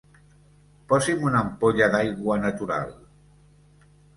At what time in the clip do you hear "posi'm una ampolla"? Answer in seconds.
0.93-1.91